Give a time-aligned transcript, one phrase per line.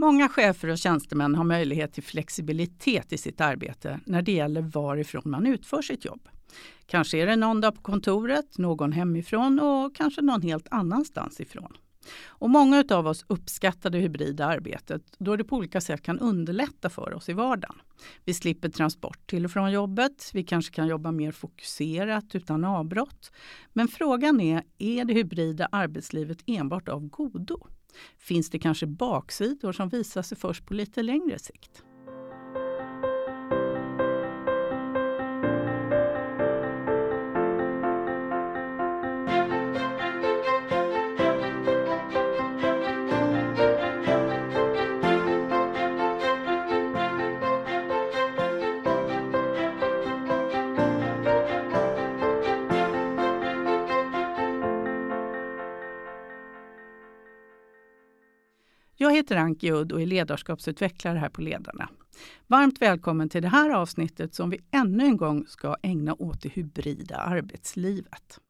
[0.00, 5.22] Många chefer och tjänstemän har möjlighet till flexibilitet i sitt arbete när det gäller varifrån
[5.24, 6.28] man utför sitt jobb.
[6.86, 11.76] Kanske är det någon dag på kontoret, någon hemifrån och kanske någon helt annanstans ifrån.
[12.26, 16.90] Och många av oss uppskattar det hybrida arbetet då det på olika sätt kan underlätta
[16.90, 17.76] för oss i vardagen.
[18.24, 20.30] Vi slipper transport till och från jobbet.
[20.34, 23.32] Vi kanske kan jobba mer fokuserat utan avbrott.
[23.72, 27.66] Men frågan är, är det hybrida arbetslivet enbart av godo?
[28.18, 31.84] Finns det kanske baksidor som visar sig först på lite längre sikt?
[59.02, 61.88] Jag heter Anki Udd och är ledarskapsutvecklare här på Ledarna.
[62.46, 66.48] Varmt välkommen till det här avsnittet som vi ännu en gång ska ägna åt det
[66.48, 68.40] hybrida arbetslivet.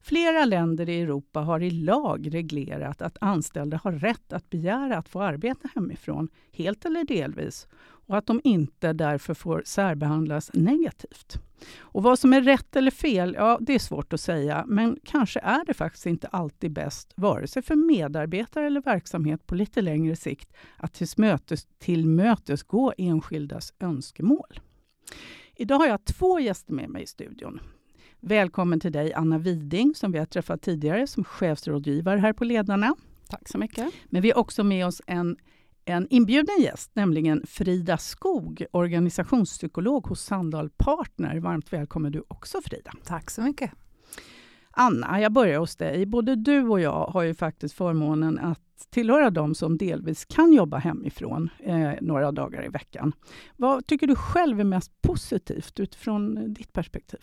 [0.00, 5.08] Flera länder i Europa har i lag reglerat att anställda har rätt att begära att
[5.08, 11.38] få arbeta hemifrån, helt eller delvis, och att de inte därför får särbehandlas negativt.
[11.78, 15.40] Och vad som är rätt eller fel, ja det är svårt att säga, men kanske
[15.40, 20.16] är det faktiskt inte alltid bäst, vare sig för medarbetare eller verksamhet på lite längre
[20.16, 21.02] sikt, att
[21.78, 24.60] tillmötesgå enskildas önskemål.
[25.56, 27.60] Idag har jag två gäster med mig i studion.
[28.20, 32.94] Välkommen till dig Anna Widing som vi har träffat tidigare som chefsrådgivare här på Ledarna.
[33.28, 33.94] Tack så mycket.
[34.04, 35.36] Men vi har också med oss en
[35.84, 41.40] en inbjuden gäst, nämligen Frida Skog, organisationspsykolog hos Sandahl Partner.
[41.40, 42.92] Varmt välkommen du också Frida.
[43.04, 43.70] Tack så mycket.
[44.70, 46.06] Anna, jag börjar hos dig.
[46.06, 50.78] Både du och jag har ju faktiskt förmånen att tillhöra de som delvis kan jobba
[50.78, 53.12] hemifrån eh, några dagar i veckan.
[53.56, 57.20] Vad tycker du själv är mest positivt utifrån ditt perspektiv?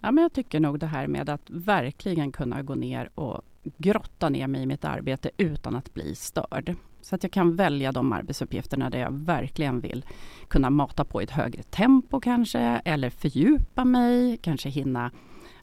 [0.00, 4.28] Ja, men jag tycker nog det här med att verkligen kunna gå ner och grotta
[4.28, 6.76] ner mig i mitt arbete utan att bli störd.
[7.02, 10.04] Så att jag kan välja de arbetsuppgifterna där jag verkligen vill
[10.48, 15.10] kunna mata på i ett högre tempo kanske, eller fördjupa mig, kanske hinna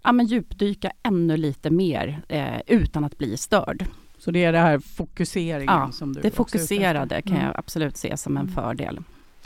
[0.04, 3.86] ja, men djupdyka ännu lite mer eh, utan att bli störd.
[4.18, 7.46] Så det är det här fokuseringen ja, som du det fokuserade kan mm.
[7.46, 8.56] jag absolut se som en mm.
[8.56, 9.00] fördel.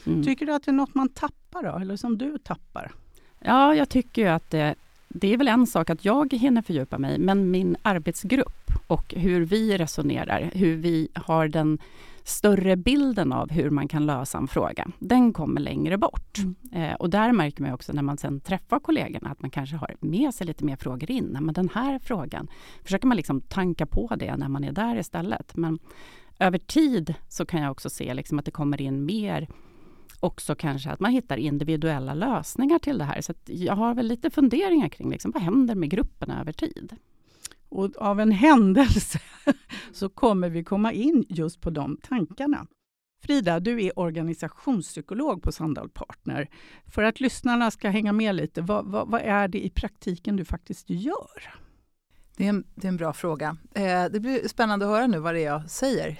[0.05, 0.23] Mm.
[0.23, 2.91] Tycker du att det är något man tappar då, eller som du tappar?
[3.39, 4.75] Ja, jag tycker ju att det,
[5.13, 9.45] det är väl en sak att jag hinner fördjupa mig, men min arbetsgrupp och hur
[9.45, 11.79] vi resonerar, hur vi har den
[12.23, 16.37] större bilden av hur man kan lösa en fråga, den kommer längre bort.
[16.37, 16.55] Mm.
[16.71, 19.95] Eh, och där märker man också när man sen träffar kollegorna att man kanske har
[19.99, 21.37] med sig lite mer frågor in.
[21.41, 22.47] Men den här frågan
[22.83, 25.55] försöker man liksom tanka på det när man är där istället.
[25.55, 25.79] Men
[26.39, 29.47] över tid så kan jag också se liksom att det kommer in mer
[30.23, 33.21] också kanske att man hittar individuella lösningar till det här.
[33.21, 36.95] Så jag har väl lite funderingar kring liksom, vad händer med gruppen över tid?
[37.69, 39.19] Och av en händelse
[39.93, 42.67] så kommer vi komma in just på de tankarna.
[43.23, 46.49] Frida, du är organisationspsykolog på Sandahl Partner.
[46.85, 50.45] För att lyssnarna ska hänga med lite, vad, vad, vad är det i praktiken du
[50.45, 51.53] faktiskt gör?
[52.37, 53.57] Det är, en, det är en bra fråga.
[53.73, 56.19] Eh, det blir spännande att höra nu vad det är jag säger.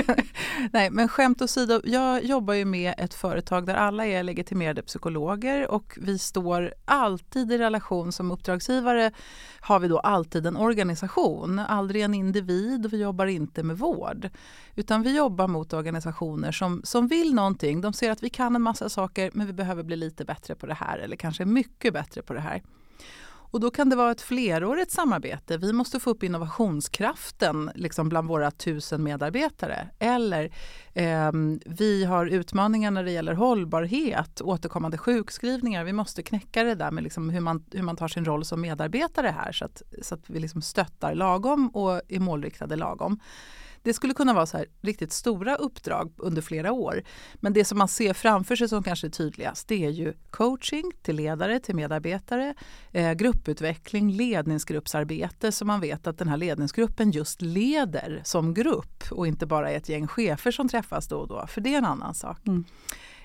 [0.72, 5.70] Nej, men skämt åsido, jag jobbar ju med ett företag där alla är legitimerade psykologer
[5.70, 9.12] och vi står alltid i relation som uppdragsgivare
[9.60, 14.30] har vi då alltid en organisation, aldrig en individ och vi jobbar inte med vård.
[14.74, 17.80] Utan vi jobbar mot organisationer som, som vill någonting.
[17.80, 20.66] De ser att vi kan en massa saker men vi behöver bli lite bättre på
[20.66, 22.62] det här eller kanske mycket bättre på det här.
[23.52, 25.56] Och då kan det vara ett flerårigt samarbete.
[25.56, 29.88] Vi måste få upp innovationskraften liksom bland våra tusen medarbetare.
[29.98, 30.44] Eller
[30.94, 31.30] eh,
[31.66, 35.84] vi har utmaningar när det gäller hållbarhet, återkommande sjukskrivningar.
[35.84, 38.60] Vi måste knäcka det där med liksom hur, man, hur man tar sin roll som
[38.60, 43.20] medarbetare här så att, så att vi liksom stöttar lagom och är målriktade lagom.
[43.82, 47.02] Det skulle kunna vara så här riktigt stora uppdrag under flera år.
[47.34, 50.92] Men det som man ser framför sig som kanske är tydligast det är ju coaching
[51.02, 52.54] till ledare, till medarbetare,
[52.92, 59.26] eh, grupputveckling, ledningsgruppsarbete så man vet att den här ledningsgruppen just leder som grupp och
[59.26, 61.84] inte bara är ett gäng chefer som träffas då och då, för det är en
[61.84, 62.38] annan sak.
[62.46, 62.64] Mm.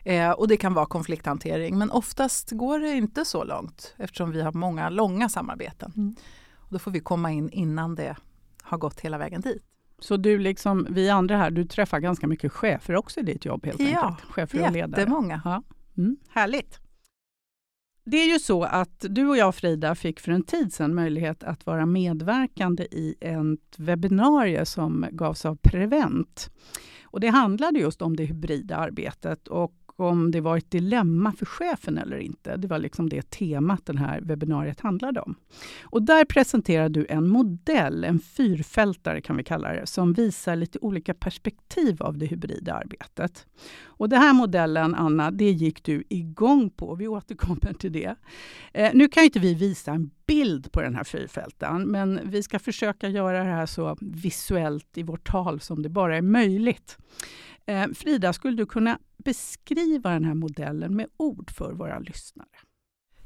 [0.03, 4.41] Eh, och det kan vara konflikthantering men oftast går det inte så långt eftersom vi
[4.41, 5.93] har många långa samarbeten.
[5.95, 6.15] Mm.
[6.55, 8.15] Och då får vi komma in innan det
[8.61, 9.66] har gått hela vägen dit.
[10.01, 13.65] Så du liksom vi andra här, du träffar ganska mycket chefer också i ditt jobb
[13.65, 14.31] helt ja, enkelt?
[14.31, 15.01] Chefer och ledare?
[15.01, 15.41] jättemånga.
[15.45, 15.63] Ja.
[15.97, 16.79] Mm, härligt!
[18.09, 21.43] Det är ju så att du och jag Frida fick för en tid sedan möjlighet
[21.43, 26.49] att vara medverkande i ett webbinarie som gavs av Prevent.
[27.03, 31.45] Och det handlade just om det hybrida arbetet och om det var ett dilemma för
[31.45, 32.57] chefen eller inte.
[32.57, 35.35] Det var liksom det temat den här webbinariet handlade om.
[35.81, 40.79] Och där presenterar du en modell, en fyrfältare kan vi kalla det, som visar lite
[40.79, 43.47] olika perspektiv av det hybrida arbetet.
[43.85, 46.95] Och den här modellen, Anna, det gick du igång på.
[46.95, 48.15] Vi återkommer till det.
[48.73, 52.59] Eh, nu kan inte vi visa en bild på den här fyrfältaren, men vi ska
[52.59, 56.97] försöka göra det här så visuellt i vårt tal som det bara är möjligt.
[57.67, 62.47] Eh, Frida, skulle du kunna beskriva den här modellen med ord för våra lyssnare?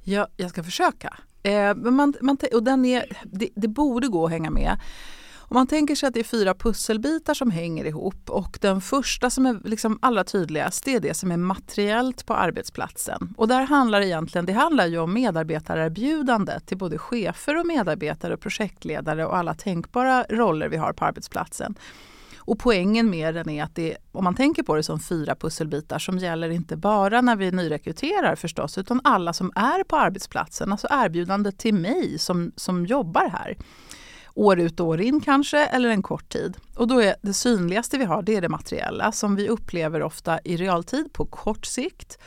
[0.03, 1.17] Ja, jag ska försöka.
[1.43, 4.79] Eh, man, man, och den är, det, det borde gå att hänga med.
[5.51, 9.29] Om man tänker sig att det är fyra pusselbitar som hänger ihop och den första
[9.29, 13.33] som är liksom allra tydligast det är det som är materiellt på arbetsplatsen.
[13.37, 18.39] Och där handlar egentligen, det handlar ju om medarbetarerbjudande till både chefer och medarbetare och
[18.39, 21.75] projektledare och alla tänkbara roller vi har på arbetsplatsen.
[22.51, 25.99] Och poängen med den är att det, om man tänker på det som fyra pusselbitar
[25.99, 30.71] som gäller inte bara när vi nyrekryterar förstås, utan alla som är på arbetsplatsen.
[30.71, 33.57] Alltså erbjudandet till mig som, som jobbar här
[34.35, 36.57] år ut och år in kanske, eller en kort tid.
[36.75, 40.39] Och då är det synligaste vi har, det är det materiella som vi upplever ofta
[40.43, 42.17] i realtid på kort sikt.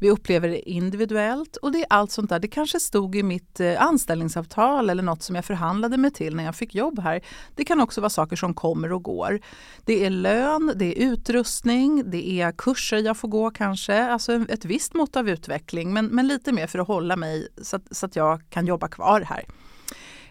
[0.00, 2.38] Vi upplever det individuellt och det är allt sånt där.
[2.38, 6.44] Det kanske stod i mitt eh, anställningsavtal eller något som jag förhandlade mig till när
[6.44, 7.20] jag fick jobb här.
[7.54, 9.40] Det kan också vara saker som kommer och går.
[9.84, 14.64] Det är lön, det är utrustning, det är kurser jag får gå kanske, alltså ett
[14.64, 18.06] visst mått av utveckling men, men lite mer för att hålla mig så att, så
[18.06, 19.44] att jag kan jobba kvar här.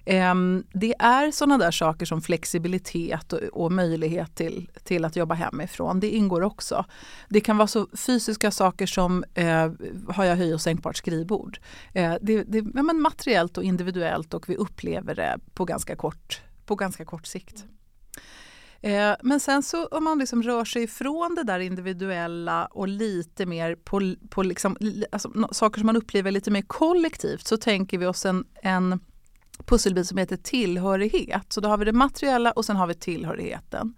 [0.06, 5.36] Ehm, det är sådana där saker som flexibilitet och, och, möjlighet till, till att jobba
[5.36, 6.00] hemifrån.
[6.00, 6.86] Det ingår också.
[7.30, 9.72] Det kan vara så fysiska saker som eh,
[10.08, 11.60] har jag höj och sänkbart skrivbord.
[11.94, 16.42] Eh, det, det ja, men materiellt och individuellt och vi upplever det på ganska kort,
[16.66, 17.66] på ganska kort sikt.
[18.82, 23.46] Eh, men sen så om man liksom rör sig ifrån det där individuella och lite
[23.46, 24.78] mer på, på liksom,
[25.12, 29.00] alltså, saker som man upplever lite mer kollektivt så tänker vi oss en, en
[29.66, 31.54] pusselbit som heter tillhörighet.
[31.54, 33.94] Så då har vi det materiella och sen har vi tillhörigheten.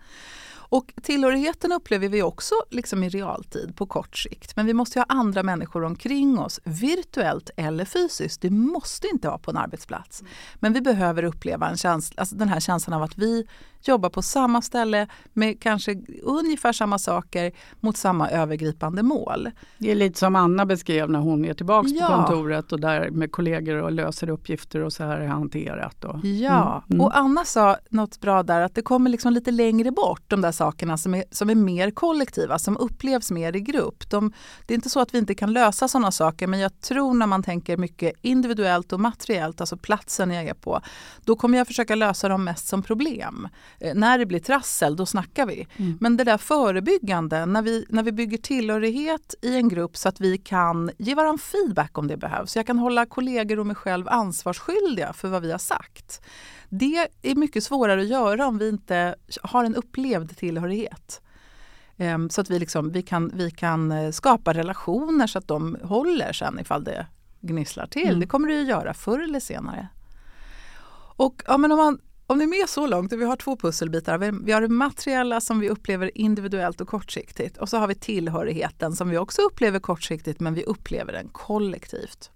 [0.70, 4.56] Och tillhörigheten upplever vi också liksom i realtid på kort sikt.
[4.56, 8.42] Men vi måste ha andra människor omkring oss, virtuellt eller fysiskt.
[8.42, 10.24] Det måste inte vara på en arbetsplats.
[10.56, 13.48] Men vi behöver uppleva en känsla, alltså den här känslan av att vi
[13.88, 19.52] jobbar på samma ställe med kanske ungefär samma saker mot samma övergripande mål.
[19.78, 22.08] Det är lite som Anna beskrev när hon är tillbaka ja.
[22.08, 26.04] på kontoret och där med kollegor och löser uppgifter och så här är hanterat.
[26.04, 27.02] Och, ja, mm.
[27.02, 30.52] och Anna sa något bra där att det kommer liksom lite längre bort de där
[30.52, 34.10] sakerna som är, som är mer kollektiva, som upplevs mer i grupp.
[34.10, 34.34] De,
[34.66, 37.28] det är inte så att vi inte kan lösa sådana saker men jag tror när
[37.28, 40.82] man tänker mycket individuellt och materiellt, alltså platsen jag är på,
[41.26, 43.48] då kommer jag försöka lösa dem mest som problem.
[43.80, 45.68] Eh, när det blir trassel, då snackar vi.
[45.78, 45.98] Mm.
[46.02, 50.22] Men det där förebyggande, när vi, när vi bygger tillhörighet i en grupp så att
[50.22, 52.56] vi kan ge varandra feedback om det behövs.
[52.56, 56.22] Jag kan hålla kollegor och mig själv ansvarsskyldiga för vad vi har sagt.
[56.70, 61.22] Det är mycket svårare att göra om vi inte har en upplevd tillhörighet.
[61.98, 65.78] Ehm, så att vi, liksom, vi, kan, vi kan eh, skapa relationer så att de
[65.84, 67.08] håller sen ifall det
[67.42, 68.08] gnisslar till.
[68.08, 68.20] Mm.
[68.20, 69.88] Det kommer det att göra förr eller senare.
[71.18, 74.18] Och ja, men om man om ni är med så långt, vi har två pusselbitar.
[74.46, 78.96] Vi har det materiella som vi upplever individuellt och kortsiktigt och så har vi tillhörigheten
[78.96, 82.32] som vi också upplever kortsiktigt men vi upplever den kollektivt.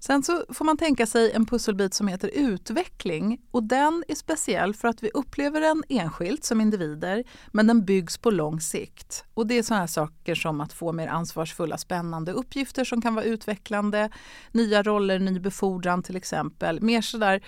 [0.00, 4.74] Sen så får man tänka sig en pusselbit som heter utveckling och den är speciell
[4.74, 9.24] för att vi upplever den enskilt som individer men den byggs på lång sikt.
[9.34, 13.14] Och det är sådana här saker som att få mer ansvarsfulla spännande uppgifter som kan
[13.14, 14.10] vara utvecklande,
[14.52, 16.82] nya roller, ny befordran till exempel.
[16.82, 17.42] Mer sådär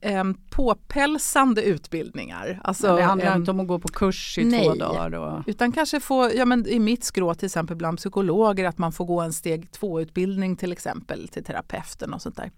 [0.00, 2.60] eh, påpälsande utbildningar.
[2.64, 5.14] Alltså, det handlar inte om att gå på kurs i nej, två dagar?
[5.14, 5.42] Och...
[5.46, 9.04] utan kanske få, ja men i mitt skrå till exempel bland psykologer, att man får
[9.04, 12.50] gå en steg två-utbildning till exempel till terapeuten och sånt där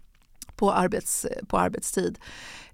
[0.61, 2.19] på, arbets, på arbetstid.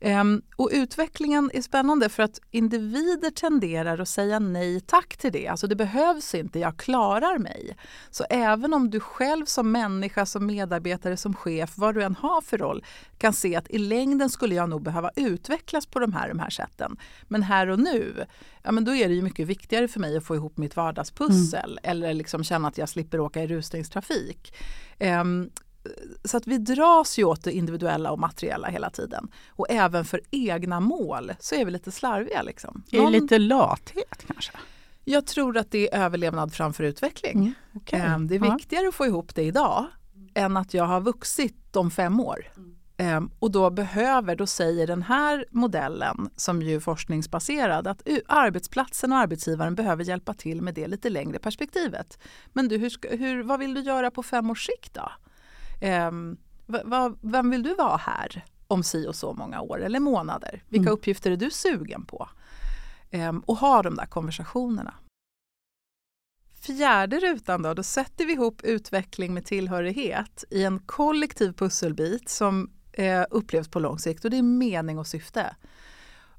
[0.01, 5.47] Um, och utvecklingen är spännande för att individer tenderar att säga nej tack till det.
[5.47, 7.77] Alltså det behövs inte, jag klarar mig.
[8.09, 12.41] Så även om du själv som människa, som medarbetare, som chef, vad du än har
[12.41, 12.83] för roll,
[13.17, 16.49] kan se att i längden skulle jag nog behöva utvecklas på de här, de här
[16.49, 16.97] sätten.
[17.27, 18.25] Men här och nu,
[18.63, 21.79] ja men då är det ju mycket viktigare för mig att få ihop mitt vardagspussel
[21.83, 21.91] mm.
[21.91, 24.53] eller liksom känna att jag slipper åka i rusningstrafik.
[24.99, 25.49] Um,
[26.23, 29.27] så att vi dras ju åt det individuella och materiella hela tiden.
[29.49, 32.41] Och även för egna mål så är vi lite slarviga.
[32.41, 32.83] Liksom.
[32.91, 34.51] Är det lite lathet kanske?
[35.03, 37.37] Jag tror att det är överlevnad framför utveckling.
[37.37, 37.99] Mm, okay.
[37.99, 38.89] Ehm, det är viktigare ja.
[38.89, 39.85] att få ihop det idag
[40.33, 42.45] än att jag har vuxit om fem år.
[42.97, 49.11] Ehm, och då behöver, då säger den här modellen som ju är forskningsbaserad att arbetsplatsen
[49.11, 52.19] och arbetsgivaren behöver hjälpa till med det lite längre perspektivet.
[52.53, 55.11] Men du, hur, hur vad vill du göra på fem års sikt då?
[56.65, 60.63] Va, vem vill du vara här om si och så många år eller månader?
[60.69, 60.93] Vilka mm.
[60.93, 62.29] uppgifter är du sugen på?
[63.11, 64.93] Um, och ha de där konversationerna.
[66.61, 72.71] Fjärde rutan då, då sätter vi ihop utveckling med tillhörighet i en kollektiv pusselbit som
[72.93, 75.55] eh, upplevs på lång sikt och det är mening och syfte.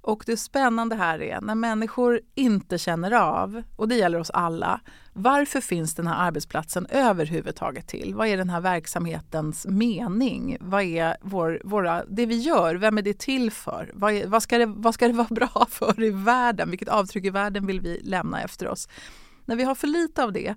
[0.08, 4.80] Och det spännande här är när människor inte känner av, och det gäller oss alla,
[5.12, 8.14] varför finns den här arbetsplatsen överhuvudtaget till?
[8.14, 10.56] Vad är den här verksamhetens mening?
[10.60, 13.90] Vad är vår, våra, det vi gör, vem är det till för?
[13.94, 16.70] Vad, är, vad, ska det, vad ska det vara bra för i världen?
[16.70, 18.88] Vilket avtryck i världen vill vi lämna efter oss?
[19.44, 20.54] När vi har för lite av det,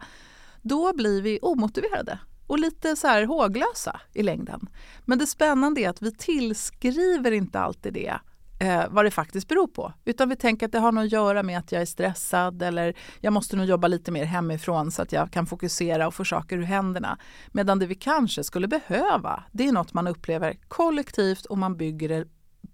[0.61, 4.69] då blir vi omotiverade och lite så här håglösa i längden.
[5.05, 8.19] Men det spännande är att vi tillskriver inte alltid det
[8.61, 9.93] eh, vad det faktiskt beror på.
[10.05, 12.93] Utan vi tänker att det har något att göra med att jag är stressad eller
[13.19, 16.57] jag måste nog jobba lite mer hemifrån så att jag kan fokusera och få saker
[16.57, 17.17] ur händerna.
[17.51, 22.09] Medan det vi kanske skulle behöva, det är något man upplever kollektivt och man bygger
[22.09, 22.25] det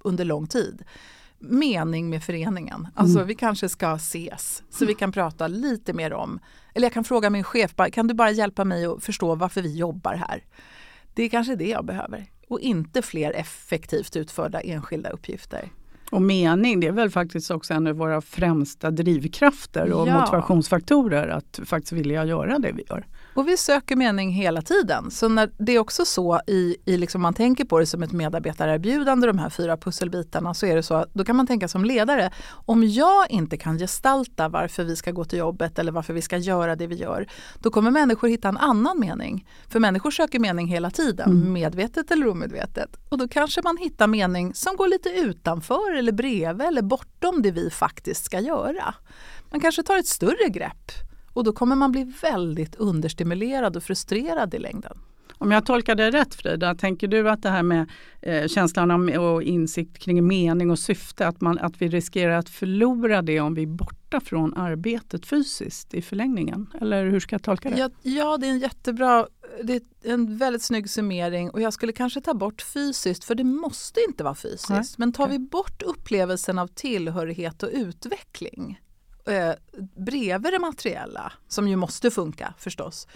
[0.03, 0.83] under lång tid
[1.39, 2.87] mening med föreningen.
[2.95, 3.27] Alltså mm.
[3.27, 6.39] vi kanske ska ses så vi kan prata lite mer om,
[6.73, 9.77] eller jag kan fråga min chef, kan du bara hjälpa mig att förstå varför vi
[9.77, 10.43] jobbar här?
[11.13, 15.69] Det är kanske det jag behöver och inte fler effektivt utförda enskilda uppgifter.
[16.11, 20.19] Och mening, det är väl faktiskt också en av våra främsta drivkrafter och ja.
[20.19, 23.05] motivationsfaktorer att faktiskt vilja göra det vi gör.
[23.37, 25.11] Och vi söker mening hela tiden.
[25.11, 28.11] Så när det är också så i, i liksom man tänker på det som ett
[28.11, 31.85] medarbetarerbjudande, de här fyra pusselbitarna, så är det så att då kan man tänka som
[31.85, 32.31] ledare,
[32.65, 36.37] om jag inte kan gestalta varför vi ska gå till jobbet eller varför vi ska
[36.37, 37.27] göra det vi gör,
[37.59, 39.47] då kommer människor hitta en annan mening.
[39.69, 41.53] För människor söker mening hela tiden, mm.
[41.53, 42.97] medvetet eller omedvetet.
[43.09, 47.51] Och då kanske man hittar mening som går lite utanför eller bredvid eller bortom det
[47.51, 48.93] vi faktiskt ska göra.
[49.51, 50.91] Man kanske tar ett större grepp
[51.37, 54.97] och då kommer man bli väldigt understimulerad och frustrerad i längden.
[55.37, 57.89] Om jag tolkar det rätt Frida, tänker du att det här med
[58.21, 62.49] eh, känslan av, och insikt kring mening och syfte, att, man, att vi riskerar att
[62.49, 66.67] förlora det om vi är borta från arbetet fysiskt i förlängningen?
[66.81, 67.77] Eller hur ska jag tolka det?
[67.77, 69.27] Ja, ja det är en jättebra,
[69.63, 69.81] det är
[70.13, 74.23] en väldigt snygg summering och jag skulle kanske ta bort fysiskt för det måste inte
[74.23, 74.69] vara fysiskt.
[74.69, 74.83] Nej.
[74.97, 78.79] Men tar vi bort upplevelsen av tillhörighet och utveckling
[79.27, 79.53] eh,
[79.95, 83.07] bredvid det materiella, som ju måste funka förstås,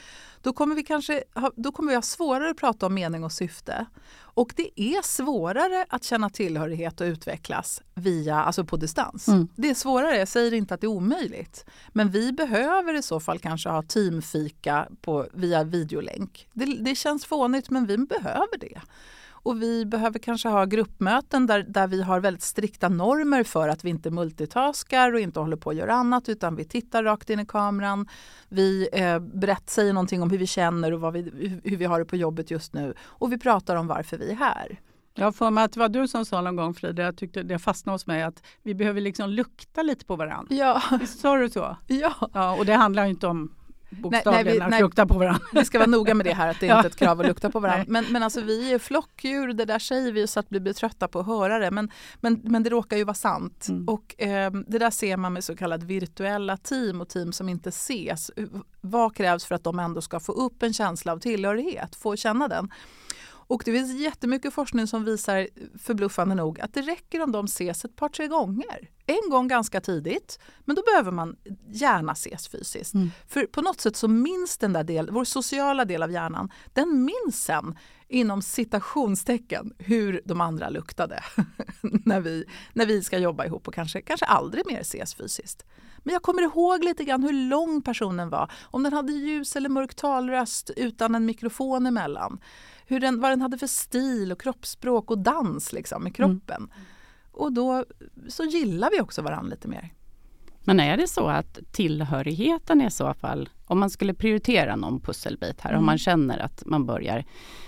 [0.42, 3.32] då kommer vi kanske ha, då kommer vi ha svårare att prata om mening och
[3.32, 3.86] syfte.
[4.34, 9.28] Och det är svårare att känna tillhörighet och utvecklas via, alltså på distans.
[9.28, 9.48] Mm.
[9.56, 11.66] Det är svårare, jag säger inte att det är omöjligt.
[11.90, 16.48] Men vi behöver i så fall kanske ha teamfika på, via videolänk.
[16.54, 18.82] Det, det känns fånigt men vi behöver det.
[19.44, 23.84] Och vi behöver kanske ha gruppmöten där, där vi har väldigt strikta normer för att
[23.84, 27.40] vi inte multitaskar och inte håller på att göra annat utan vi tittar rakt in
[27.40, 28.08] i kameran.
[28.50, 31.22] Vi eh, berätt, säger någonting om hur vi känner och vi,
[31.64, 34.36] hur vi har det på jobbet just nu och vi pratar om varför vi är
[34.36, 34.80] här.
[35.14, 37.60] Jag får mig att det var du som sa någon gång Frida, jag tyckte det
[37.60, 40.56] fastnade hos mig att vi behöver liksom lukta lite på varandra.
[40.56, 40.82] Ja.
[41.00, 41.78] Visst sa du så?
[41.88, 42.30] Ja.
[42.34, 42.58] ja.
[42.58, 43.56] Och det handlar inte om
[43.92, 45.42] bokstavligen nej, nej, vi, lukta på varandra.
[45.54, 47.28] Vi ska vara noga med det här att det är inte är ett krav att
[47.28, 47.86] lukta på varandra.
[47.88, 51.08] Men, men alltså vi är flockdjur, det där säger vi så att vi blir trötta
[51.08, 51.72] på att höra det.
[51.72, 53.68] Men, men, men det råkar ju vara sant.
[53.70, 53.90] Mm.
[53.90, 57.70] Och eh, det där ser man med så kallade virtuella team och team som inte
[57.70, 58.32] ses.
[58.82, 62.48] Vad krävs för att de ändå ska få upp en känsla av tillhörighet, få känna
[62.48, 62.70] den?
[63.52, 67.86] Och det finns jättemycket forskning som visar, förbluffande nog, att det räcker om de ses
[67.86, 68.90] ett par, tre gånger.
[69.06, 71.36] En gång ganska tidigt, men då behöver man
[71.68, 72.94] gärna ses fysiskt.
[72.94, 73.12] Mm.
[73.28, 77.06] För på något sätt så minns den där del, vår sociala del av hjärnan, den
[77.06, 77.78] minns sen
[78.08, 81.24] inom citationstecken hur de andra luktade
[81.82, 85.66] när, vi, när vi ska jobba ihop och kanske, kanske aldrig mer ses fysiskt.
[86.04, 89.70] Men jag kommer ihåg lite grann hur lång personen var, om den hade ljus eller
[89.70, 92.40] mörk talröst utan en mikrofon emellan
[92.92, 96.58] hur den, vad den hade för stil och kroppsspråk och dans liksom, med kroppen.
[96.58, 96.70] Mm.
[97.32, 97.86] Och då
[98.28, 99.94] så gillar vi också varandra lite mer.
[100.64, 105.62] Men är det så att tillhörigheten i så fall, om man skulle prioritera någon pusselbit
[105.62, 105.80] här, mm.
[105.80, 107.26] om man känner att man börjar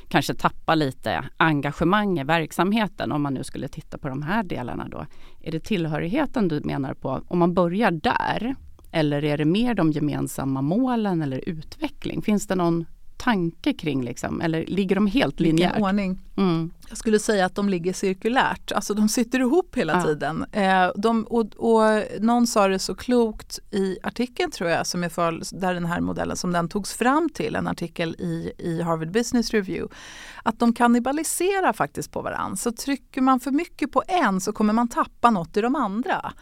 [0.08, 4.88] kanske tappa lite engagemang i verksamheten, om man nu skulle titta på de här delarna
[4.88, 5.06] då.
[5.42, 8.56] Är det tillhörigheten du menar på, om man börjar där?
[8.92, 12.22] Eller är det mer de gemensamma målen eller utveckling?
[12.22, 12.86] Finns det någon
[13.24, 15.70] tanke kring, liksom, eller ligger de helt linjärt?
[15.70, 16.20] Vilken ordning.
[16.38, 16.72] Mm.
[16.90, 20.04] Jag skulle säga att de ligger cirkulärt, alltså de sitter ihop hela ja.
[20.04, 20.46] tiden.
[20.52, 25.10] Eh, de, och, och, någon sa det så klokt i artikeln tror jag, som är
[25.10, 29.12] för, där den här modellen som den togs fram till, en artikel i, i Harvard
[29.12, 29.96] Business Review,
[30.44, 32.56] att de kannibaliserar faktiskt på varandra.
[32.56, 36.34] Så trycker man för mycket på en så kommer man tappa något i de andra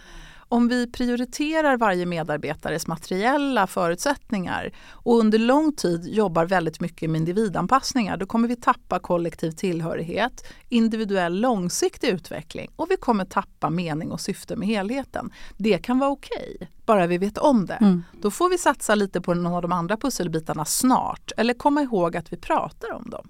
[0.51, 7.19] om vi prioriterar varje medarbetares materiella förutsättningar och under lång tid jobbar väldigt mycket med
[7.19, 14.11] individanpassningar, då kommer vi tappa kollektiv tillhörighet, individuell långsiktig utveckling och vi kommer tappa mening
[14.11, 15.33] och syfte med helheten.
[15.57, 17.73] Det kan vara okej, okay, bara vi vet om det.
[17.73, 18.03] Mm.
[18.21, 22.17] Då får vi satsa lite på någon av de andra pusselbitarna snart eller komma ihåg
[22.17, 23.29] att vi pratar om dem.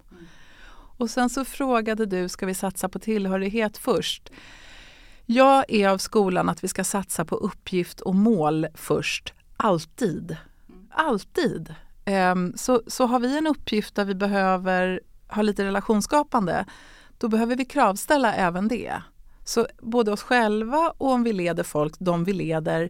[0.98, 4.32] Och sen så frågade du, ska vi satsa på tillhörighet först?
[5.34, 10.38] Jag är av skolan att vi ska satsa på uppgift och mål först, alltid.
[10.90, 11.76] Alltid.
[12.06, 16.66] Ehm, så, så har vi en uppgift där vi behöver ha lite relationsskapande,
[17.18, 19.02] då behöver vi kravställa även det.
[19.46, 22.90] Så både oss själva och om vi leder folk, de vi leder,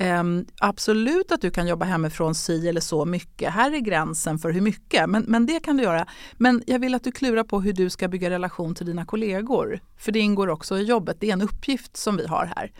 [0.00, 0.24] Eh,
[0.60, 3.52] absolut att du kan jobba hemifrån si eller så mycket.
[3.52, 6.06] Här är gränsen för hur mycket, men, men det kan du göra.
[6.36, 9.80] Men jag vill att du klurar på hur du ska bygga relation till dina kollegor.
[9.96, 12.72] För det ingår också i jobbet, det är en uppgift som vi har här.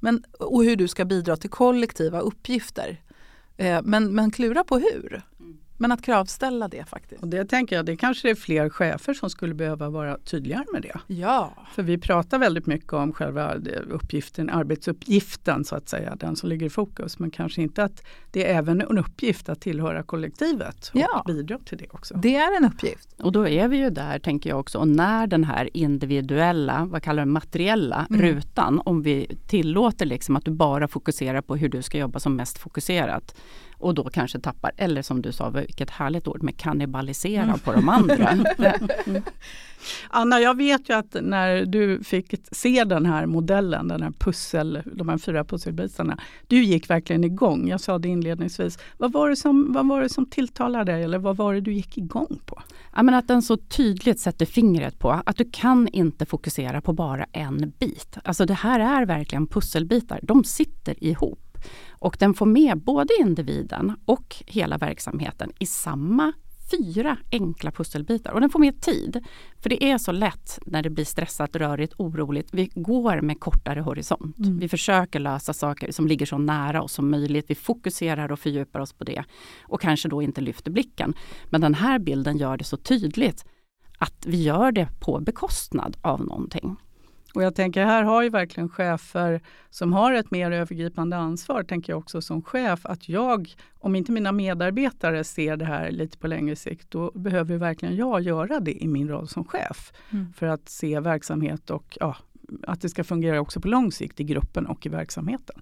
[0.00, 3.00] Men, och hur du ska bidra till kollektiva uppgifter.
[3.56, 5.22] Eh, men, men klura på hur.
[5.80, 7.22] Men att kravställa det faktiskt.
[7.22, 10.82] Och det tänker jag, det kanske är fler chefer som skulle behöva vara tydligare med
[10.82, 11.14] det.
[11.14, 11.52] Ja.
[11.74, 13.54] För vi pratar väldigt mycket om själva
[13.90, 17.18] uppgiften, arbetsuppgiften så att säga, den som ligger i fokus.
[17.18, 21.24] Men kanske inte att det är även en uppgift att tillhöra kollektivet och ja.
[21.26, 22.14] bidra till det också.
[22.14, 23.08] Det är en uppgift.
[23.22, 27.02] Och då är vi ju där tänker jag också, och när den här individuella, vad
[27.02, 28.22] kallar du materiella mm.
[28.22, 32.36] rutan, om vi tillåter liksom att du bara fokuserar på hur du ska jobba som
[32.36, 33.34] mest fokuserat
[33.78, 37.58] och då kanske tappar, eller som du sa, vilket härligt ord med kannibalisera mm.
[37.58, 38.28] på de andra.
[39.06, 39.22] mm.
[40.08, 44.82] Anna, jag vet ju att när du fick se den här modellen, den här pussel,
[44.84, 47.68] de här fyra pusselbitarna, du gick verkligen igång.
[47.68, 48.78] Jag sa det inledningsvis.
[48.96, 51.72] Vad var det som, vad var det som tilltalade dig eller vad var det du
[51.72, 52.62] gick igång på?
[52.96, 56.92] Ja, men att den så tydligt sätter fingret på att du kan inte fokusera på
[56.92, 58.18] bara en bit.
[58.24, 60.20] Alltså det här är verkligen pusselbitar.
[60.22, 61.47] De sitter ihop.
[61.98, 66.32] Och den får med både individen och hela verksamheten i samma
[66.70, 68.32] fyra enkla pusselbitar.
[68.32, 69.24] Och den får med tid.
[69.58, 72.48] För det är så lätt när det blir stressat, rörigt, oroligt.
[72.52, 74.38] Vi går med kortare horisont.
[74.38, 74.58] Mm.
[74.58, 77.44] Vi försöker lösa saker som ligger så nära oss som möjligt.
[77.48, 79.24] Vi fokuserar och fördjupar oss på det.
[79.62, 81.14] Och kanske då inte lyfter blicken.
[81.44, 83.44] Men den här bilden gör det så tydligt
[83.98, 86.76] att vi gör det på bekostnad av någonting.
[87.38, 91.92] Och jag tänker här har ju verkligen chefer som har ett mer övergripande ansvar, tänker
[91.92, 96.26] jag också som chef, att jag, om inte mina medarbetare ser det här lite på
[96.26, 99.92] längre sikt, då behöver verkligen jag göra det i min roll som chef.
[100.10, 100.32] Mm.
[100.32, 102.16] För att se verksamhet och ja,
[102.62, 105.60] att det ska fungera också på lång sikt i gruppen och i verksamheten.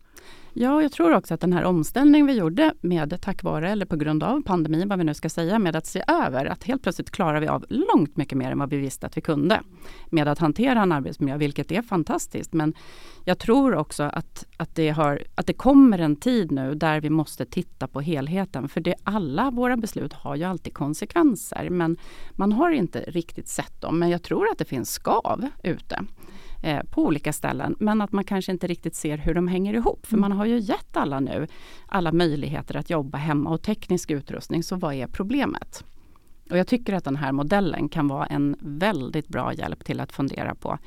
[0.58, 3.96] Ja, jag tror också att den här omställningen vi gjorde med tack vare eller på
[3.96, 7.10] grund av pandemin, vad vi nu ska säga, med att se över att helt plötsligt
[7.10, 9.60] klarar vi av långt mycket mer än vad vi visste att vi kunde
[10.10, 12.52] med att hantera en arbetsmiljö, vilket är fantastiskt.
[12.52, 12.74] Men
[13.24, 17.10] jag tror också att, att, det, har, att det kommer en tid nu där vi
[17.10, 18.68] måste titta på helheten.
[18.68, 21.96] För det, alla våra beslut har ju alltid konsekvenser, men
[22.32, 23.98] man har inte riktigt sett dem.
[23.98, 26.00] Men jag tror att det finns skav ute
[26.62, 27.76] eh, på olika ställen.
[27.80, 30.06] Men att man kanske inte riktigt ser hur de hänger ihop.
[30.06, 30.20] För mm.
[30.20, 31.46] man har ju gett alla nu
[31.86, 34.62] alla möjligheter att jobba hemma och teknisk utrustning.
[34.62, 35.84] Så vad är problemet?
[36.50, 40.12] Och jag tycker att den här modellen kan vara en väldigt bra hjälp till att
[40.12, 40.78] fundera på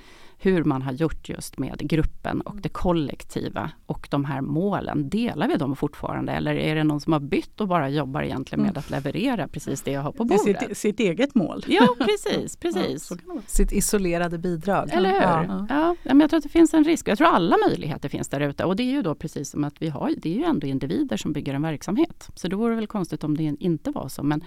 [0.42, 5.10] hur man har gjort just med gruppen och det kollektiva och de här målen.
[5.10, 8.62] Delar vi dem fortfarande eller är det någon som har bytt och bara jobbar egentligen
[8.62, 8.80] med mm.
[8.80, 10.60] att leverera precis det jag har på bordet?
[10.60, 11.66] Sitt, sitt eget mål.
[11.68, 13.12] Ja precis, precis.
[13.28, 14.90] Ja, sitt isolerade bidrag.
[14.94, 15.22] Eller hur?
[15.22, 15.66] Ja.
[15.70, 15.96] Ja.
[16.04, 17.08] men jag tror att det finns en risk.
[17.08, 19.82] Jag tror alla möjligheter finns där ute och det är ju då precis som att
[19.82, 22.30] vi har, det är ju ändå individer som bygger en verksamhet.
[22.36, 24.24] Så det vore väl konstigt om det inte var så.
[24.24, 24.44] Men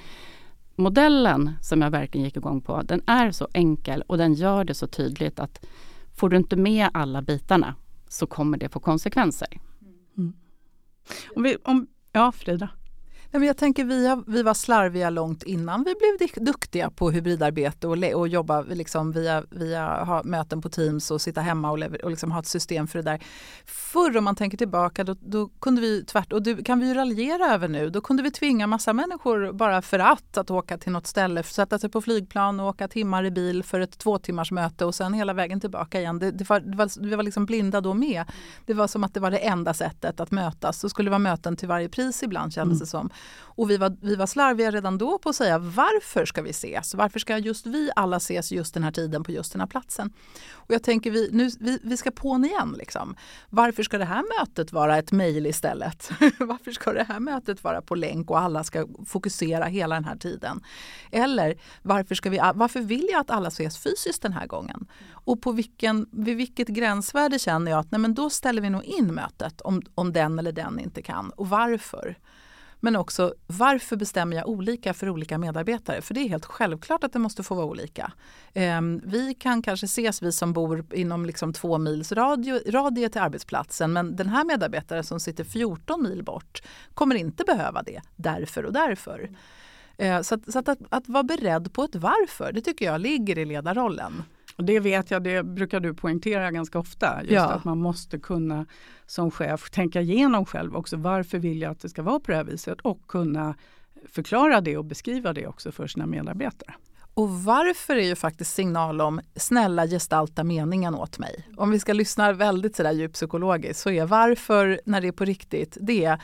[0.77, 4.75] modellen som jag verkligen gick igång på, den är så enkel och den gör det
[4.75, 5.67] så tydligt att
[6.15, 7.75] får du inte med alla bitarna
[8.09, 9.49] så kommer det få konsekvenser.
[10.19, 10.33] Mm.
[11.37, 12.69] Om vi, om, ja, Frida?
[13.39, 17.87] Men jag tänker vi, har, vi var slarviga långt innan vi blev duktiga på hybridarbete
[17.87, 22.11] och, och jobba liksom via, via ha möten på Teams och sitta hemma och, och
[22.11, 23.23] liksom ha ett system för det där.
[23.65, 26.95] Förr om man tänker tillbaka då, då kunde vi tvärt och det kan vi ju
[26.95, 27.91] raljera över nu.
[27.91, 31.79] Då kunde vi tvinga massa människor bara för att att åka till något ställe, sätta
[31.79, 35.15] sig på flygplan och åka timmar i bil för ett två timmars möte och sen
[35.15, 36.19] hela vägen tillbaka igen.
[36.19, 38.25] Det, det var, det var, vi var liksom blinda då med.
[38.67, 40.81] Det var som att det var det enda sättet att mötas.
[40.81, 42.81] Så skulle det vara möten till varje pris ibland kändes mm.
[42.81, 43.11] det som.
[43.55, 46.95] Och vi var, vi var slarviga redan då på att säga varför ska vi ses?
[46.95, 50.13] Varför ska just vi alla ses just den här tiden på just den här platsen?
[50.51, 52.75] Och jag tänker vi, nu, vi, vi ska på igen.
[52.79, 53.17] Liksom.
[53.51, 56.11] Varför ska det här mötet vara ett mejl istället?
[56.39, 60.17] varför ska det här mötet vara på länk och alla ska fokusera hela den här
[60.17, 60.61] tiden?
[61.11, 64.87] Eller varför, ska vi, varför vill jag att alla ses fysiskt den här gången?
[65.11, 68.85] Och på vilken, vid vilket gränsvärde känner jag att nej men då ställer vi nog
[68.85, 72.17] in mötet om, om den eller den inte kan och varför?
[72.85, 76.03] Men också varför bestämmer jag olika för olika medarbetare?
[76.03, 78.13] För det är helt självklart att det måste få vara olika.
[78.55, 83.21] Ehm, vi kan kanske ses, vi som bor inom liksom två mils radio, radie till
[83.21, 86.63] arbetsplatsen men den här medarbetaren som sitter 14 mil bort
[86.95, 89.31] kommer inte behöva det därför och därför.
[89.97, 93.01] Ehm, så, att, så att, att, att vara beredd på ett varför, det tycker jag
[93.01, 94.23] ligger i ledarrollen.
[94.63, 97.21] Och det vet jag, det brukar du poängtera ganska ofta.
[97.23, 97.53] Just ja.
[97.53, 98.67] att man måste kunna
[99.07, 100.97] som chef tänka igenom själv också.
[100.97, 102.81] Varför vill jag att det ska vara på det här viset?
[102.81, 103.55] Och kunna
[104.09, 106.75] förklara det och beskriva det också för sina medarbetare.
[107.15, 111.49] Och varför är ju faktiskt signal om snälla gestalta meningen åt mig.
[111.57, 115.79] Om vi ska lyssna väldigt sådär djuppsykologiskt så är varför när det är på riktigt
[115.81, 116.23] det är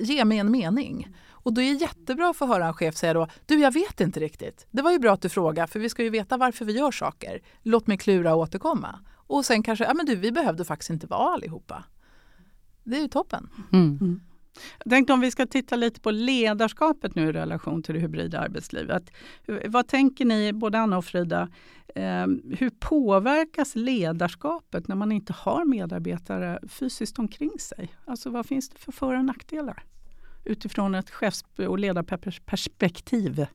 [0.00, 1.08] ge mig en mening.
[1.44, 4.00] Och då är det jättebra att få höra en chef säga då, du jag vet
[4.00, 4.66] inte riktigt.
[4.70, 6.90] Det var ju bra att du frågade för vi ska ju veta varför vi gör
[6.90, 7.40] saker.
[7.62, 8.98] Låt mig klura och återkomma.
[9.26, 11.84] Och sen kanske, ja men du vi behövde faktiskt inte vara allihopa.
[12.84, 13.48] Det är ju toppen.
[13.72, 13.98] Mm.
[14.00, 14.20] Mm.
[14.84, 18.40] Jag tänkte om vi ska titta lite på ledarskapet nu i relation till det hybrida
[18.40, 19.10] arbetslivet.
[19.66, 21.48] Vad tänker ni, både Anna och Frida,
[21.94, 22.26] eh,
[22.58, 27.94] hur påverkas ledarskapet när man inte har medarbetare fysiskt omkring sig?
[28.04, 29.84] Alltså vad finns det för för och nackdelar?
[30.44, 33.46] Utifrån ett chefs och ledarperspektiv?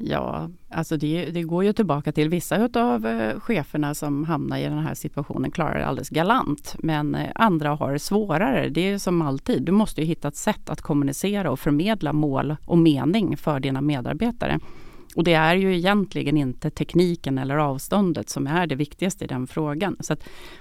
[0.00, 4.62] Ja, alltså det, det, går ju tillbaka till vissa av eh, cheferna som hamnar i
[4.62, 6.76] den här situationen klarar det alldeles galant.
[6.78, 8.68] Men eh, andra har det svårare.
[8.68, 12.78] Det är som alltid, du måste hitta ett sätt att kommunicera och förmedla mål och
[12.78, 14.58] mening för dina medarbetare.
[15.16, 19.46] Och det är ju egentligen inte tekniken eller avståndet som är det viktigaste i den
[19.46, 19.96] frågan.
[20.00, 20.16] Så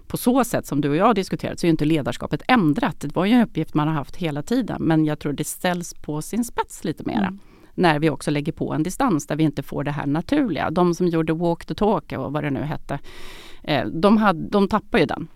[0.08, 3.00] på så sätt som du och jag har diskuterat så är inte ledarskapet ändrat.
[3.00, 5.94] Det var ju en uppgift man har haft hela tiden men jag tror det ställs
[5.94, 7.28] på sin spets lite mera.
[7.28, 7.40] Mm.
[7.76, 10.72] När vi också lägger på en distans där vi inte får det här naturliga.
[10.72, 13.00] De som gjorde walk the talk och vad det nu hette.
[13.64, 15.28] Eh, de, hade, de tappar ju den.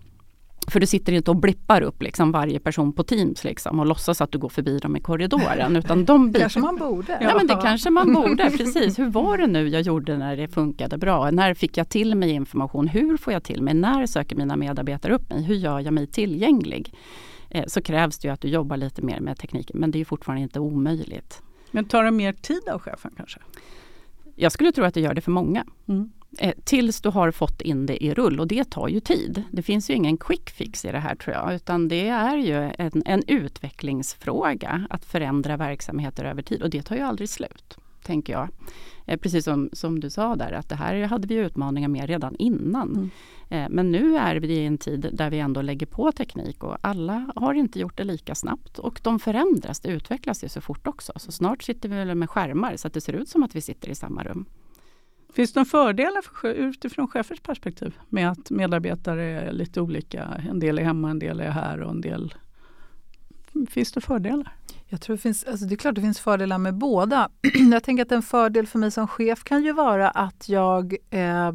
[0.68, 4.20] För du sitter inte och blippar upp liksom varje person på Teams liksom och låtsas
[4.20, 5.76] att du går förbi dem i korridoren.
[5.76, 7.18] Utan de kanske man borde.
[7.20, 8.98] Ja, men det kanske man borde, precis.
[8.98, 11.30] Hur var det nu jag gjorde när det funkade bra?
[11.30, 12.88] När fick jag till mig information?
[12.88, 13.74] Hur får jag till mig?
[13.74, 15.42] När söker mina medarbetare upp mig?
[15.42, 16.94] Hur gör jag mig tillgänglig?
[17.50, 20.04] Eh, så krävs det ju att du jobbar lite mer med tekniken men det är
[20.04, 21.42] fortfarande inte omöjligt.
[21.70, 23.38] Men tar det mer tid av chefen kanske?
[24.34, 25.64] Jag skulle tro att det gör det för många.
[25.88, 26.12] Mm.
[26.38, 29.42] Eh, tills du har fått in det i rull och det tar ju tid.
[29.50, 32.72] Det finns ju ingen quick fix i det här tror jag utan det är ju
[32.78, 38.32] en, en utvecklingsfråga att förändra verksamheter över tid och det tar ju aldrig slut, tänker
[38.32, 38.48] jag.
[39.06, 42.36] Eh, precis som, som du sa där att det här hade vi utmaningar med redan
[42.36, 42.90] innan.
[42.90, 43.10] Mm.
[43.48, 46.76] Eh, men nu är vi i en tid där vi ändå lägger på teknik och
[46.80, 50.86] alla har inte gjort det lika snabbt och de förändras, det utvecklas ju så fort
[50.86, 51.12] också.
[51.16, 53.88] Så snart sitter vi med skärmar så att det ser ut som att vi sitter
[53.88, 54.46] i samma rum.
[55.32, 60.24] Finns det några fördelar för, utifrån chefers perspektiv med att medarbetare är lite olika?
[60.48, 62.34] En del är hemma, en del är här och en del...
[63.70, 64.52] Finns det fördelar?
[64.88, 67.28] Jag tror det, finns, alltså det är klart det finns fördelar med båda.
[67.72, 71.52] jag tänker att en fördel för mig som chef kan ju vara att jag eh,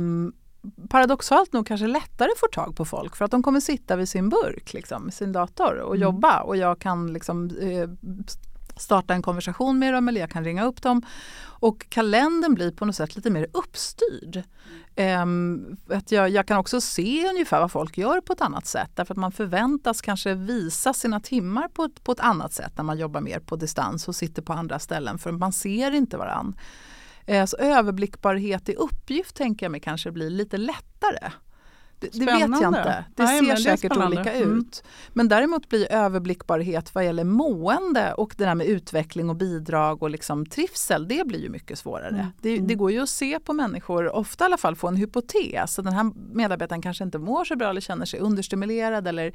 [0.89, 4.29] paradoxalt nog kanske lättare får tag på folk för att de kommer sitta vid sin
[4.29, 6.01] burk, liksom, sin dator och mm.
[6.01, 7.89] jobba och jag kan liksom, eh,
[8.79, 11.01] starta en konversation med dem eller jag kan ringa upp dem.
[11.59, 14.43] Och kalendern blir på något sätt lite mer uppstyrd.
[15.23, 18.91] Um, att jag, jag, kan också se ungefär vad folk gör på ett annat sätt
[18.95, 22.83] därför att man förväntas kanske visa sina timmar på ett, på ett annat sätt när
[22.83, 26.55] man jobbar mer på distans och sitter på andra ställen för man ser inte varann.
[27.25, 31.31] Eh, så överblickbarhet i uppgift tänker jag mig kanske blir lite lättare.
[31.99, 33.05] Det, det vet jag inte.
[33.15, 34.59] Det Nej, ser säkert det olika mm.
[34.59, 34.83] ut.
[35.13, 40.09] Men däremot blir överblickbarhet vad gäller mående och det där med utveckling och bidrag och
[40.09, 42.07] liksom trivsel, det blir ju mycket svårare.
[42.07, 42.25] Mm.
[42.41, 42.77] Det, det, mm.
[42.77, 45.73] går ju att se på människor, ofta i alla fall få en hypotes.
[45.73, 49.07] Så den här medarbetaren kanske inte mår så bra eller känner sig understimulerad.
[49.07, 49.33] Eller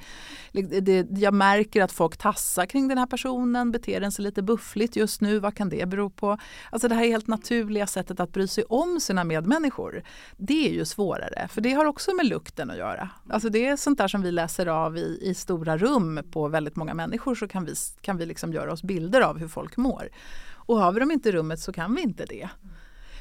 [0.81, 4.97] det, jag märker att folk tassar kring den här personen, beter den sig lite buffligt
[4.97, 5.39] just nu.
[5.39, 6.39] Vad kan det bero på?
[6.71, 10.03] Alltså det här helt naturliga sättet att bry sig om sina medmänniskor.
[10.37, 13.11] Det är ju svårare, för det har också med lukt lukten att göra.
[13.31, 16.77] Alltså det är sånt där som vi läser av i, i stora rum på väldigt
[16.77, 20.09] många människor så kan vi, kan vi liksom göra oss bilder av hur folk mår.
[20.69, 22.49] Och har vi dem inte i rummet så kan vi inte det.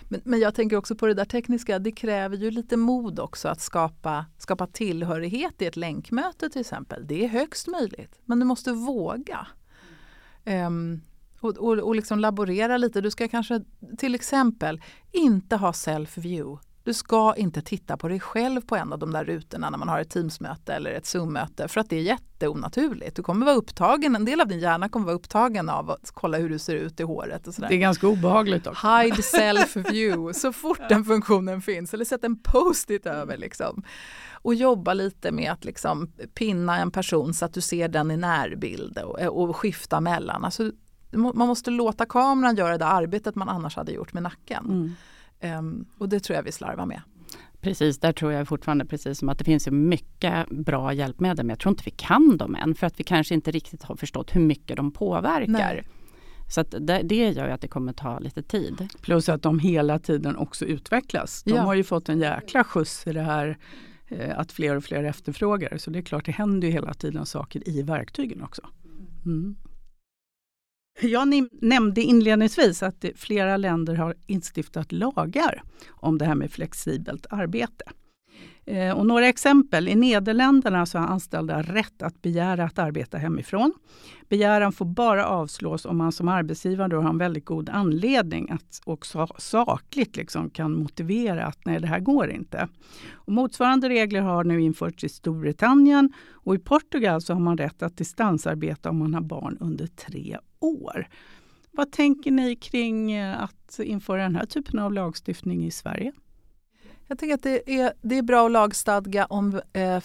[0.09, 3.47] Men, men jag tänker också på det där tekniska, det kräver ju lite mod också
[3.49, 7.07] att skapa, skapa tillhörighet i ett länkmöte till exempel.
[7.07, 9.47] Det är högst möjligt, men du måste våga.
[10.45, 11.01] Um,
[11.43, 13.01] Och, och, och liksom laborera lite.
[13.01, 13.63] Du ska kanske
[13.97, 16.59] till exempel inte ha self-view.
[16.83, 19.89] Du ska inte titta på dig själv på en av de där rutorna när man
[19.89, 23.15] har ett Teamsmöte eller ett Zoom-möte för att det är jätteonaturligt.
[23.15, 26.37] Du kommer vara upptagen, en del av din hjärna kommer vara upptagen av att kolla
[26.37, 27.47] hur du ser ut i håret.
[27.47, 27.69] Och sådär.
[27.69, 28.87] Det är ganska obehagligt också.
[28.87, 33.37] Hide self-view så fort den funktionen finns eller sätt en post-it över.
[33.37, 33.83] Liksom.
[34.31, 38.17] Och jobba lite med att liksom pinna en person så att du ser den i
[38.17, 40.45] närbild och, och skifta mellan.
[40.45, 40.71] Alltså,
[41.11, 44.65] man måste låta kameran göra det arbetet man annars hade gjort med nacken.
[44.65, 44.95] Mm.
[45.43, 47.01] Um, och det tror jag vi slarvar med.
[47.61, 51.59] Precis, där tror jag fortfarande precis som att det finns mycket bra hjälpmedel men jag
[51.59, 54.41] tror inte vi kan dem än för att vi kanske inte riktigt har förstått hur
[54.41, 55.47] mycket de påverkar.
[55.47, 55.87] Nej.
[56.51, 58.87] Så att det, det gör ju att det kommer ta lite tid.
[59.01, 61.43] Plus att de hela tiden också utvecklas.
[61.43, 61.61] De ja.
[61.61, 63.57] har ju fått en jäkla skjuts i det här
[64.07, 65.77] eh, att fler och fler efterfrågar.
[65.77, 68.61] Så det är klart, det händer ju hela tiden saker i verktygen också.
[69.25, 69.55] Mm.
[71.01, 77.85] Jag nämnde inledningsvis att flera länder har instiftat lagar om det här med flexibelt arbete.
[78.65, 79.87] Eh, och några exempel.
[79.87, 83.73] I Nederländerna så har anställda rätt att begära att arbeta hemifrån.
[84.29, 89.27] Begäran får bara avslås om man som arbetsgivare har en väldigt god anledning att också
[89.37, 92.67] sakligt liksom kan motivera att nej, det här går inte.
[93.13, 97.83] Och motsvarande regler har nu införts i Storbritannien och i Portugal så har man rätt
[97.83, 101.07] att distansarbeta om man har barn under tre år.
[101.71, 106.11] Vad tänker ni kring eh, att införa den här typen av lagstiftning i Sverige?
[107.11, 109.99] Jag tänker att det är, det är bra att lagstadga om eh,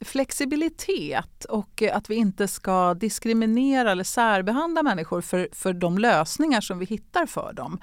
[0.00, 6.78] flexibilitet och att vi inte ska diskriminera eller särbehandla människor för, för de lösningar som
[6.78, 7.80] vi hittar för dem.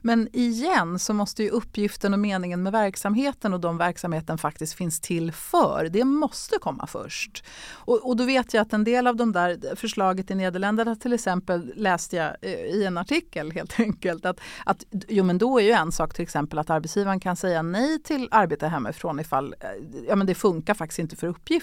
[0.00, 5.00] Men igen så måste ju uppgiften och meningen med verksamheten och de verksamheten faktiskt finns
[5.00, 7.44] till för, det måste komma först.
[7.72, 11.12] Och, och då vet jag att en del av de där förslaget i Nederländerna till
[11.12, 15.64] exempel läste jag eh, i en artikel helt enkelt att, att jo men då är
[15.64, 19.68] ju en sak till exempel att arbetsgivaren kan säga nej till arbete hemifrån ifall eh,
[20.08, 21.57] ja, men det funkar faktiskt inte för uppgiften.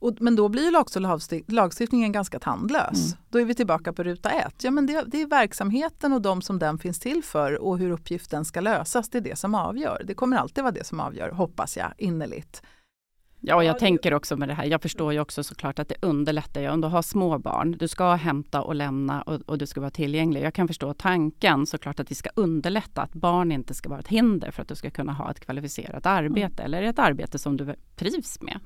[0.00, 3.12] Och, men då blir ju också lagstiftningen ganska tandlös.
[3.12, 3.18] Mm.
[3.28, 4.64] Då är vi tillbaka på ruta ett.
[4.64, 7.90] Ja, men det, det, är verksamheten och de som den finns till för och hur
[7.90, 9.08] uppgiften ska lösas.
[9.08, 10.02] Det är det som avgör.
[10.04, 12.62] Det kommer alltid vara det som avgör, hoppas jag innerligt.
[13.42, 14.64] Ja, och jag tänker också med det här.
[14.64, 17.72] Jag förstår ju också såklart att det underlättar ju om du har små barn.
[17.72, 20.42] Du ska hämta och lämna och, och, du ska vara tillgänglig.
[20.42, 24.08] Jag kan förstå tanken såklart att vi ska underlätta att barn inte ska vara ett
[24.08, 26.64] hinder för att du ska kunna ha ett kvalificerat arbete mm.
[26.64, 28.60] eller ett arbete som du trivs med.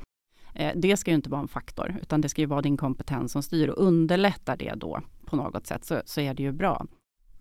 [0.54, 3.32] Eh, det ska ju inte vara en faktor utan det ska ju vara din kompetens
[3.32, 6.86] som styr och underlättar det då på något sätt så, så är det ju bra.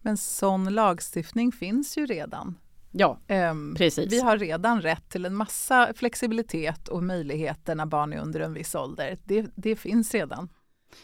[0.01, 2.55] Men sån lagstiftning finns ju redan.
[2.95, 3.19] Ja,
[3.51, 4.13] um, precis.
[4.13, 8.53] Vi har redan rätt till en massa flexibilitet och möjligheter när barn är under en
[8.53, 9.17] viss ålder.
[9.23, 10.49] Det, det finns redan.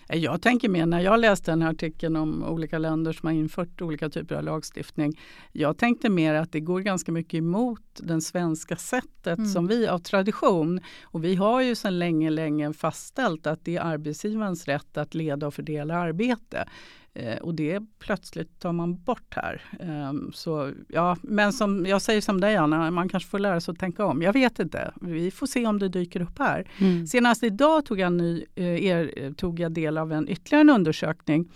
[0.07, 3.81] Jag tänker mer när jag läste den här artikeln om olika länder som har infört
[3.81, 5.19] olika typer av lagstiftning.
[5.51, 9.49] Jag tänkte mer att det går ganska mycket emot det svenska sättet mm.
[9.49, 10.81] som vi av tradition.
[11.03, 15.47] Och vi har ju sedan länge, länge fastställt att det är arbetsgivarens rätt att leda
[15.47, 16.67] och fördela arbete.
[17.13, 19.61] Eh, och det plötsligt tar man bort här.
[19.79, 23.71] Eh, så, ja, men som jag säger som dig Anna, man kanske får lära sig
[23.71, 24.21] att tänka om.
[24.21, 24.91] Jag vet inte.
[25.01, 26.71] Vi får se om det dyker upp här.
[26.77, 27.07] Mm.
[27.07, 31.51] Senast idag tog jag, ny, eh, er, tog jag del av en ytterligare en undersökning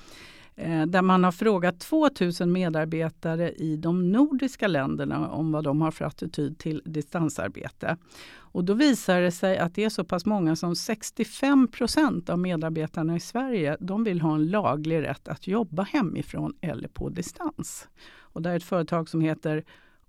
[0.55, 5.91] Eh, där man har frågat 2000 medarbetare i de nordiska länderna om vad de har
[5.91, 7.97] för attityd till distansarbete.
[8.35, 12.39] Och då visar det sig att det är så pass många som 65 procent av
[12.39, 17.87] medarbetarna i Sverige de vill ha en laglig rätt att jobba hemifrån eller på distans.
[18.19, 19.63] Och det är ett företag som heter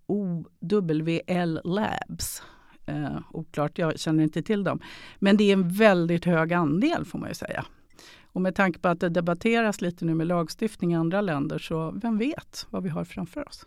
[0.07, 2.43] OWL Labs.
[2.87, 4.81] Eh, oklart, jag känner inte till dem.
[5.19, 7.65] Men det är en väldigt hög andel får man ju säga.
[8.35, 11.91] Och med tanke på att det debatteras lite nu med lagstiftning i andra länder så
[11.91, 13.67] vem vet vad vi har framför oss.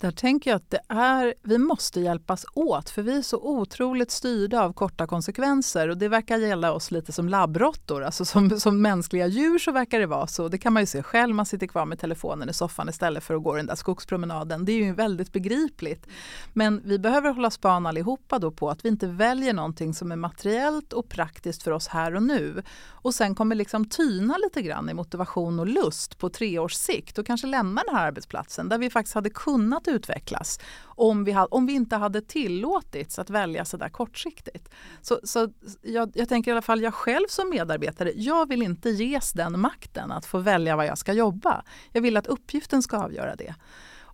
[0.00, 4.10] Där tänker jag att det är, vi måste hjälpas åt för vi är så otroligt
[4.10, 8.02] styrda av korta konsekvenser och det verkar gälla oss lite som labbråttor.
[8.02, 10.48] Alltså som, som mänskliga djur så verkar det vara så.
[10.48, 13.34] Det kan man ju se själv, man sitter kvar med telefonen i soffan istället för
[13.34, 14.64] att gå den där skogspromenaden.
[14.64, 16.06] Det är ju väldigt begripligt.
[16.52, 20.16] Men vi behöver hålla span allihopa då på att vi inte väljer någonting som är
[20.16, 22.62] materiellt och praktiskt för oss här och nu
[23.08, 27.18] och sen kommer liksom tyna lite grann i motivation och lust på tre års sikt
[27.18, 31.66] och kanske lämna den här arbetsplatsen där vi faktiskt hade kunnat utvecklas om vi, om
[31.66, 34.68] vi inte hade tillåtits att välja så där kortsiktigt.
[35.02, 35.48] Så, så
[35.82, 39.60] jag, jag tänker i alla fall jag själv som medarbetare, jag vill inte ges den
[39.60, 41.62] makten att få välja var jag ska jobba.
[41.92, 43.54] Jag vill att uppgiften ska avgöra det.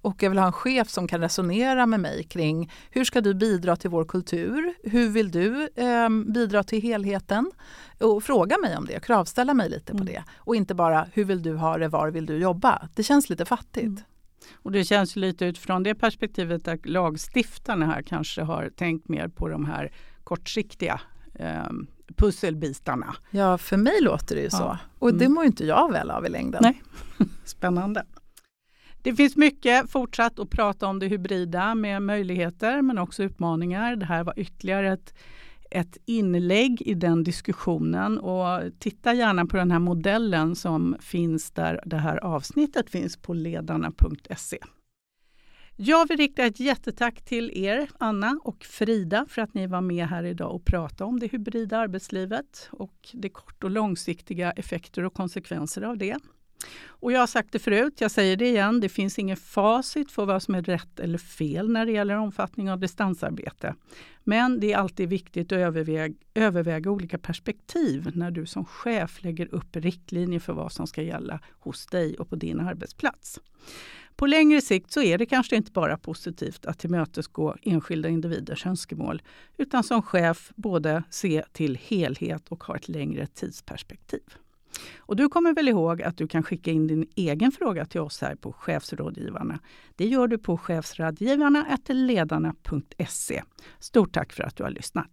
[0.05, 3.35] och jag vill ha en chef som kan resonera med mig kring hur ska du
[3.35, 4.75] bidra till vår kultur?
[4.83, 7.51] Hur vill du eh, bidra till helheten?
[8.01, 10.07] Och fråga mig om det, kravställa mig lite mm.
[10.07, 10.25] på det.
[10.37, 12.89] Och inte bara hur vill du ha det, var vill du jobba?
[12.95, 13.85] Det känns lite fattigt.
[13.85, 14.03] Mm.
[14.53, 19.49] Och det känns lite utifrån det perspektivet att lagstiftarna här kanske har tänkt mer på
[19.49, 19.93] de här
[20.25, 21.01] kortsiktiga
[21.35, 21.71] eh,
[22.17, 23.17] pusselbitarna.
[23.31, 24.79] Ja, för mig låter det ju så.
[24.99, 25.19] Och mm.
[25.19, 26.61] det mår inte jag väl av i längden.
[26.63, 26.83] Nej.
[27.45, 28.05] Spännande.
[29.03, 33.97] Det finns mycket fortsatt att prata om det hybrida med möjligheter men också utmaningar.
[33.97, 35.15] Det här var ytterligare ett,
[35.75, 41.81] ett inlägg i den diskussionen och titta gärna på den här modellen som finns där
[41.87, 44.59] det här avsnittet finns på ledarna.se.
[45.77, 50.09] Jag vill rikta ett jättetack till er, Anna och Frida, för att ni var med
[50.09, 55.15] här idag och pratade om det hybrida arbetslivet och de kort och långsiktiga effekter och
[55.15, 56.17] konsekvenser av det.
[57.05, 60.27] Och jag har sagt det förut, jag säger det igen, det finns inget facit för
[60.27, 63.75] vad som är rätt eller fel när det gäller omfattning av distansarbete.
[64.25, 69.55] Men det är alltid viktigt att överväga, överväga olika perspektiv när du som chef lägger
[69.55, 73.40] upp riktlinjer för vad som ska gälla hos dig och på din arbetsplats.
[74.17, 79.23] På längre sikt så är det kanske inte bara positivt att tillmötesgå enskilda individers önskemål,
[79.57, 84.23] utan som chef både se till helhet och ha ett längre tidsperspektiv.
[84.99, 88.21] Och du kommer väl ihåg att du kan skicka in din egen fråga till oss
[88.21, 89.59] här på Chefsrådgivarna.
[89.97, 93.43] Det gör du på chefsrådgivarna.ledarna.se.
[93.79, 95.11] Stort tack för att du har lyssnat.